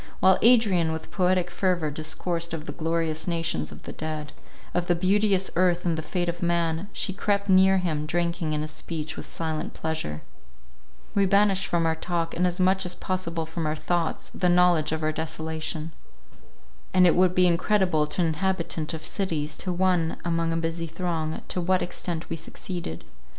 [0.19, 4.33] While Adrian with poetic fervour discoursed of the glorious nations of the dead,
[4.73, 8.63] of the beauteous earth and the fate of man, she crept near him, drinking in
[8.63, 10.23] his speech with silent pleasure.
[11.13, 14.91] We banished from our talk, and as much as possible from our thoughts, the knowledge
[14.91, 15.91] of our desolation.
[16.95, 20.87] And it would be incredible to an inhabitant of cities, to one among a busy
[20.87, 23.05] throng, to what extent we succeeded.